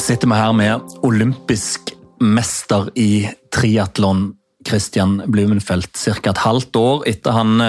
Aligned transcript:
sitter 0.00 0.28
vi 0.28 0.36
her 0.36 0.52
med 0.52 0.80
olympisk 1.02 1.92
mester 2.20 2.88
i 2.98 3.28
triatlon, 3.54 4.34
Christian 4.68 5.22
Blumenfeldt. 5.26 5.96
Ca. 5.96 6.30
et 6.30 6.38
halvt 6.38 6.76
år 6.76 7.04
etter 7.08 7.36
han 7.36 7.62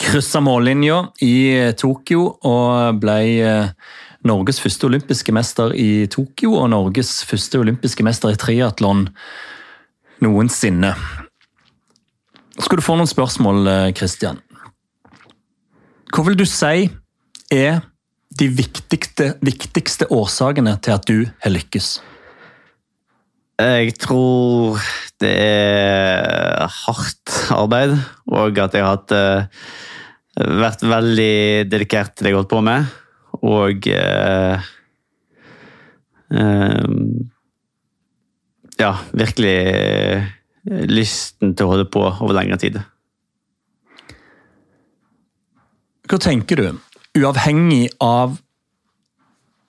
kryssa 0.00 0.40
mållinja 0.40 1.10
i 1.20 1.72
Tokyo 1.76 2.36
og 2.46 3.00
ble 3.02 3.18
Norges 4.24 4.60
første 4.60 4.86
olympiske 4.88 5.32
mester 5.32 5.74
i 5.76 6.06
Tokyo 6.12 6.54
og 6.60 6.70
Norges 6.72 7.24
første 7.28 7.60
olympiske 7.60 8.04
mester 8.04 8.32
i 8.32 8.40
triatlon 8.40 9.08
noensinne. 10.20 10.94
Skal 12.60 12.80
du 12.80 12.84
få 12.84 12.96
noen 12.96 13.08
spørsmål, 13.08 13.92
Christian? 13.96 14.40
Hva 16.10 16.26
vil 16.26 16.36
du 16.36 16.44
si 16.48 16.90
er 17.50 17.80
de 18.40 18.48
viktigste, 18.56 19.34
viktigste 19.44 20.08
årsakene 20.12 20.76
til 20.80 20.96
at 20.96 21.06
du 21.08 21.18
har 21.44 21.52
lykkes? 21.52 21.98
Jeg 23.60 23.92
tror 24.00 24.80
det 25.20 25.34
er 25.36 26.64
hardt 26.80 27.34
arbeid, 27.52 27.98
og 28.32 28.60
at 28.62 28.76
jeg 28.76 28.86
har 28.86 28.94
hatt, 28.96 29.12
uh, 29.12 30.48
vært 30.62 30.84
veldig 30.86 31.68
dedikert 31.68 32.14
til 32.14 32.24
det 32.24 32.32
jeg 32.32 32.38
har 32.38 32.40
holdt 32.40 32.54
på 32.54 32.62
med. 32.64 32.94
Og 33.40 33.90
uh, 33.92 34.70
uh, 36.36 36.88
Ja, 38.80 38.94
virkelig 39.12 39.58
lysten 40.88 41.52
til 41.52 41.66
å 41.66 41.74
holde 41.74 41.84
på 41.92 42.00
over 42.08 42.32
lengre 42.32 42.56
tid. 42.62 42.78
Hva 46.08 46.18
tenker 46.24 46.56
du, 46.56 46.70
uavhengig 47.18 47.88
av 48.04 48.38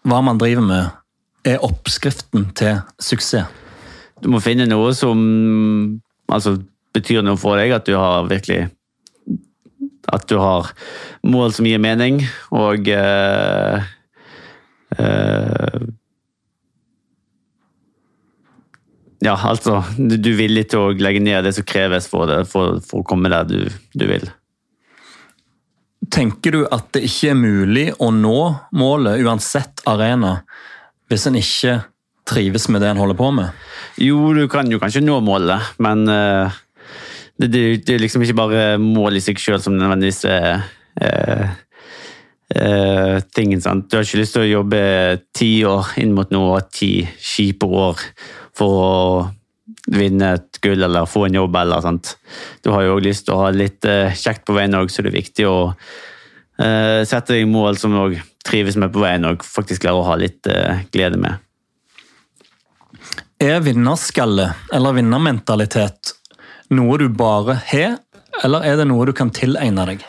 hva 0.07 0.19
man 0.25 0.39
driver 0.41 0.65
med, 0.65 0.97
er 1.45 1.63
oppskriften 1.65 2.49
til 2.57 2.81
suksess? 3.01 3.49
Du 4.21 4.29
må 4.29 4.41
finne 4.43 4.67
noe 4.69 4.91
som 4.93 5.21
altså, 6.29 6.59
betyr 6.93 7.23
noe 7.25 7.39
for 7.41 7.57
deg, 7.57 7.73
at 7.73 7.87
du 7.89 7.95
har 7.97 8.29
virkelig 8.29 8.69
At 10.11 10.25
du 10.29 10.37
har 10.41 10.71
mål 11.23 11.53
som 11.53 11.65
gir 11.65 11.79
mening, 11.81 12.23
og 12.51 12.89
uh, 12.89 13.81
uh, 14.97 15.81
Ja, 19.21 19.35
altså 19.37 19.83
Du 19.97 20.31
er 20.31 20.37
villig 20.37 20.67
til 20.73 20.81
å 20.81 20.93
legge 20.97 21.21
ned 21.21 21.45
det 21.45 21.53
som 21.57 21.65
kreves 21.65 22.09
for, 22.09 22.25
det, 22.29 22.45
for, 22.49 22.81
for 22.81 23.01
å 23.01 23.07
komme 23.07 23.29
der 23.29 23.45
du, 23.49 23.59
du 23.93 24.07
vil. 24.09 24.29
Tenker 26.11 26.55
du 26.55 26.61
at 26.67 26.89
det 26.95 27.05
ikke 27.07 27.31
er 27.31 27.39
mulig 27.39 27.85
å 28.03 28.09
nå 28.11 28.39
målet, 28.75 29.21
uansett 29.23 29.83
arena, 29.87 30.41
hvis 31.07 31.27
en 31.29 31.39
ikke 31.39 31.77
trives 32.27 32.67
med 32.71 32.83
det 32.83 32.91
en 32.91 32.99
holder 32.99 33.17
på 33.19 33.29
med? 33.35 33.55
Jo, 34.01 34.33
du 34.35 34.43
kan 34.51 34.69
jo 34.71 34.79
kanskje 34.81 35.03
nå 35.05 35.19
målet, 35.23 35.71
men 35.83 36.03
uh, 36.11 36.51
det, 37.39 37.47
det, 37.47 37.63
det, 37.87 37.95
er 37.95 38.03
liksom 38.03 38.25
ikke 38.25 38.39
bare 38.41 38.63
mål 38.81 39.19
i 39.19 39.23
seg 39.23 39.39
sjøl 39.39 39.61
som 39.63 39.77
nødvendigvis 39.79 40.23
er 40.29 40.65
uh, 41.01 41.51
uh, 42.59 43.17
tingen. 43.31 43.63
sant? 43.63 43.87
Du 43.87 43.97
har 43.97 44.07
ikke 44.07 44.21
lyst 44.21 44.35
til 44.35 44.45
å 44.45 44.51
jobbe 44.51 44.81
ti 45.35 45.53
år 45.67 45.95
inn 46.03 46.15
mot 46.17 46.31
noe, 46.33 46.59
ti 46.75 46.97
kjipe 47.07 47.67
år 47.67 48.03
for 48.57 48.81
å 48.83 48.95
vinne 49.91 50.33
et 50.37 50.59
gull 50.63 50.83
eller 50.83 51.09
få 51.09 51.25
en 51.27 51.37
jobb. 51.41 51.55
eller 51.55 51.81
sant? 51.81 52.15
Du 52.63 52.71
har 52.71 52.85
jo 52.85 52.95
også 52.95 53.05
lyst 53.07 53.25
til 53.27 53.35
å 53.35 53.43
ha 53.43 53.51
litt 53.55 53.87
kjekt 54.17 54.45
på 54.47 54.55
veien 54.57 54.77
òg, 54.77 54.91
så 54.91 55.03
det 55.03 55.11
er 55.11 55.19
viktig 55.19 55.47
å 55.49 55.57
sette 56.61 57.33
deg 57.33 57.47
mål 57.49 57.79
som 57.81 57.95
du 57.95 58.19
trives 58.45 58.75
med 58.77 58.91
på 58.93 59.01
veien 59.01 59.25
og 59.25 59.41
faktisk 59.41 59.81
klarer 59.81 60.03
å 60.03 60.09
ha 60.11 60.17
litt 60.19 60.45
glede 60.93 61.17
med. 61.17 61.39
Er 63.41 63.63
vinnerskalle 63.65 64.51
eller 64.69 64.93
vinnermentalitet 64.99 66.11
noe 66.75 66.97
du 67.01 67.07
bare 67.09 67.57
har, 67.71 67.95
eller 68.45 68.65
er 68.67 68.77
det 68.79 68.87
noe 68.91 69.07
du 69.09 69.13
kan 69.17 69.31
tilegne 69.33 69.85
deg? 69.89 70.03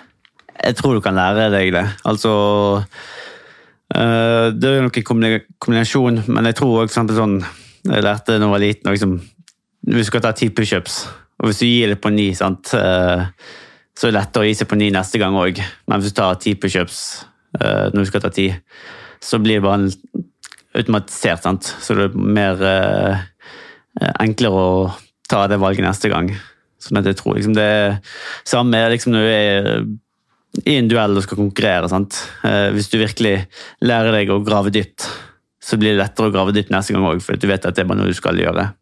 Jeg 0.62 0.76
tror 0.78 0.98
du 0.98 1.02
kan 1.04 1.16
lære 1.16 1.48
deg 1.54 1.72
det. 1.74 1.84
Altså 2.06 2.32
Det 3.88 4.68
er 4.68 4.76
jo 4.78 4.84
noen 4.84 5.06
kombinasjon, 5.08 6.22
men 6.28 6.48
jeg 6.50 6.58
tror 6.60 6.84
òg 6.84 6.92
sånn 6.92 7.40
Jeg 7.88 8.04
lærte 8.04 8.36
da 8.36 8.44
jeg 8.44 8.52
var 8.52 8.62
liten 8.62 8.92
liksom, 8.92 9.16
Du 9.82 9.98
skal 10.06 10.22
ta 10.22 10.30
ti 10.36 10.50
pushups, 10.54 11.02
og 11.42 11.50
hvis 11.50 11.62
du 11.62 11.66
gir 11.66 11.90
det 11.90 12.00
på 12.02 12.12
ni, 12.14 12.30
sant, 12.38 12.70
så 12.70 12.78
er 12.78 14.12
det 14.12 14.14
lettere 14.14 14.44
å 14.44 14.46
gi 14.46 14.54
seg 14.60 14.68
på 14.70 14.78
ni 14.78 14.92
neste 14.94 15.18
gang 15.18 15.34
òg. 15.34 15.58
Men 15.90 16.00
hvis 16.00 16.14
du 16.14 16.20
tar 16.20 16.38
ti 16.38 16.54
pushups 16.54 17.00
når 17.58 17.98
du 17.98 18.06
skal 18.08 18.22
ta 18.22 18.30
ti, 18.32 18.46
så 19.22 19.40
blir 19.42 19.58
det 19.58 19.64
bare 19.66 19.90
automatisert, 20.78 21.42
sant? 21.44 21.68
så 21.80 21.96
det 21.96 22.08
er 22.08 22.30
mer 22.38 22.62
eh, 22.66 23.24
enklere 24.22 24.62
å 24.62 24.70
ta 25.30 25.44
det 25.50 25.60
valget 25.62 25.86
neste 25.86 26.10
gang. 26.12 26.30
Sånn 26.82 26.98
at 26.98 27.08
jeg 27.08 27.18
tror 27.20 27.36
liksom 27.36 27.54
det 27.56 27.66
er 27.66 27.98
samme 28.48 28.80
liksom 28.90 29.14
når 29.14 29.26
du 29.26 29.32
er 29.32 29.68
i 30.68 30.76
en 30.76 30.88
duell 30.90 31.16
og 31.16 31.24
skal 31.24 31.40
konkurrere. 31.40 31.90
Sant? 31.92 32.18
Eh, 32.46 32.70
hvis 32.74 32.90
du 32.92 32.98
virkelig 33.00 33.36
lærer 33.84 34.16
deg 34.16 34.32
å 34.32 34.42
grave 34.44 34.72
dypt, 34.74 35.06
så 35.62 35.78
blir 35.78 35.94
det 35.94 36.02
lettere 36.02 36.28
å 36.28 36.34
grave 36.34 36.54
dypt 36.56 36.72
neste 36.74 36.96
gang 36.96 37.06
òg, 37.06 37.22
for 37.22 37.38
du 37.38 37.46
vet 37.48 37.68
at 37.68 37.76
det 37.76 37.84
er 37.84 37.90
bare 37.90 38.00
noe 38.00 38.10
du 38.10 38.18
skal 38.18 38.40
gjøre. 38.40 38.72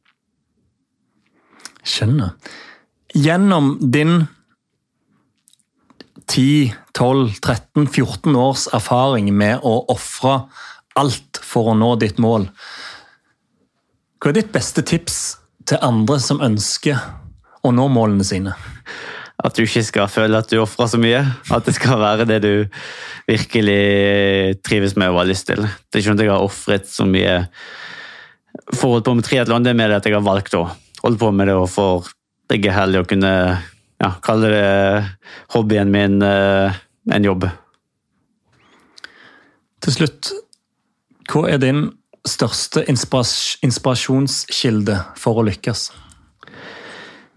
Skjønner. 1.86 2.36
Gjennom 3.16 3.74
din 3.80 4.26
10, 6.30 6.74
12, 6.94 7.40
13, 7.40 7.88
14 7.88 8.36
års 8.38 8.66
erfaring 8.76 9.32
med 9.34 9.64
å 9.66 9.80
ofre 9.90 10.44
alt 10.98 11.40
for 11.42 11.72
å 11.72 11.78
nå 11.78 11.94
ditt 11.98 12.20
mål. 12.22 12.46
Hva 14.20 14.30
er 14.30 14.40
ditt 14.40 14.52
beste 14.54 14.84
tips 14.86 15.18
til 15.66 15.80
andre 15.82 16.20
som 16.22 16.42
ønsker 16.44 17.00
å 17.66 17.72
nå 17.74 17.88
målene 17.90 18.26
sine? 18.26 18.54
At 19.40 19.56
du 19.56 19.64
ikke 19.64 19.82
skal 19.86 20.10
føle 20.12 20.38
at 20.38 20.50
du 20.52 20.58
ofrer 20.60 20.90
så 20.92 21.00
mye. 21.00 21.22
At 21.50 21.64
det 21.66 21.74
skal 21.78 21.98
være 22.02 22.28
det 22.28 22.42
du 22.44 22.52
virkelig 23.26 24.60
trives 24.66 24.98
med 25.00 25.10
og 25.10 25.22
har 25.22 25.30
lyst 25.30 25.48
til. 25.48 25.64
Det 25.64 25.96
er 25.96 26.02
ikke 26.02 26.10
sånn 26.10 26.20
at 26.20 26.26
jeg 26.26 26.34
har 26.34 26.44
ofret 26.44 26.90
så 26.90 27.08
mye 27.08 27.38
for 28.74 28.86
å 28.86 28.92
holde 28.94 29.06
på 29.06 29.16
med 29.16 29.26
triatlon, 29.26 29.64
det 29.64 29.72
er 29.72 29.78
mer 29.78 29.96
at 29.96 30.06
jeg 30.06 30.14
har 30.16 30.26
valgt 30.26 30.54
å 30.58 30.66
holde 31.04 31.20
på 31.20 31.30
med 31.34 31.50
det 31.50 31.56
og 31.58 31.68
for 31.72 32.10
begge 32.50 32.72
helger 32.74 33.04
å 33.04 33.08
kunne 33.08 33.32
ja, 34.00 34.10
kalle 34.24 34.50
det 34.52 34.68
hobbyen 35.54 35.92
min 35.92 36.20
eh, 36.24 36.78
en 37.10 37.26
jobb. 37.26 37.46
Til 39.80 39.96
slutt, 39.96 40.30
hva 41.30 41.46
er 41.48 41.60
din 41.62 41.86
største 42.28 42.82
inspirasjonskilde 42.90 44.96
for 45.18 45.40
å 45.40 45.46
lykkes? 45.48 45.88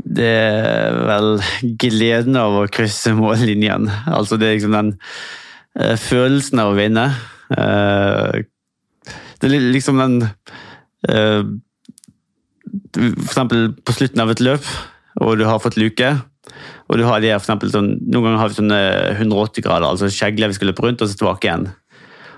Det 0.04 0.28
er 0.28 0.98
vel 1.08 1.38
gleden 1.80 2.36
av 2.40 2.58
å 2.60 2.68
krysse 2.72 3.14
mållinjen. 3.16 3.88
Altså 4.12 4.38
det 4.40 4.50
er 4.50 4.58
liksom 4.58 4.76
den 4.76 4.92
uh, 5.80 5.96
følelsen 6.00 6.60
av 6.60 6.74
å 6.74 6.78
vinne. 6.78 7.06
Uh, 7.54 8.44
det 9.40 9.48
er 9.48 9.72
liksom 9.72 10.02
den 10.02 10.16
uh, 11.08 11.44
Eksempel 12.98 13.72
på 13.86 13.96
slutten 13.96 14.24
av 14.24 14.32
et 14.34 14.44
løp, 14.44 14.68
og 15.22 15.38
du 15.40 15.46
har 15.48 15.62
fått 15.64 15.78
luke. 15.78 16.12
Og 16.92 17.00
du 17.00 17.06
har 17.08 17.22
de 17.24 17.32
for 17.32 17.46
eksempel, 17.46 17.72
sånn, 17.72 17.94
Noen 18.12 18.28
ganger 18.28 18.42
har 18.42 18.52
vi 18.52 18.58
sånne 18.60 18.82
180 19.16 19.66
grader, 19.66 19.88
altså 19.88 20.12
skjegle 20.12 20.50
vi 20.52 20.58
skal 20.58 20.72
løpe 20.72 20.86
rundt, 20.86 21.02
og 21.02 21.10
så 21.10 21.18
tilbake 21.20 21.48
igjen. 21.48 21.70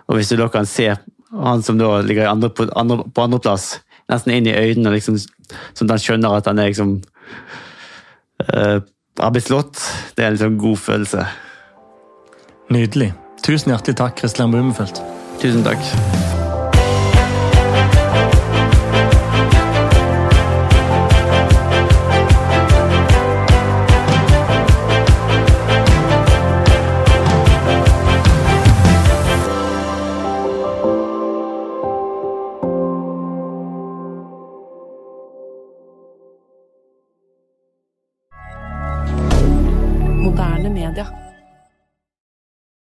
Og 0.05 0.19
Hvis 0.19 0.29
du 0.31 0.37
da 0.39 0.49
kan 0.53 0.69
se 0.69 0.91
han 1.35 1.63
som 1.65 1.79
da 1.79 1.97
ligger 2.05 2.29
andre, 2.29 2.51
på, 2.53 2.67
andre, 2.77 3.01
på 3.11 3.25
andreplass, 3.25 3.79
nesten 4.11 4.35
inn 4.35 4.47
i 4.47 4.55
øynene, 4.55 4.93
liksom, 4.93 5.17
sånn 5.17 5.89
at 5.89 5.95
han 5.95 6.03
skjønner 6.03 6.37
at 6.37 6.51
han 6.51 6.61
er 6.61 6.69
liksom 6.69 6.99
uh, 8.45 8.79
har 9.19 9.31
blitt 9.35 9.49
slått. 9.49 9.81
Det 10.15 10.23
er 10.23 10.31
en 10.31 10.37
liksom 10.37 10.59
god 10.61 10.77
følelse. 10.77 11.25
Nydelig. 12.75 13.13
Tusen 13.45 13.75
hjertelig 13.75 13.99
takk, 14.01 14.17
Kristian 14.21 14.53
Blumenfeldt. 14.53 15.03
Tusen 15.41 15.65
takk. 15.67 16.24
dire 40.95 41.24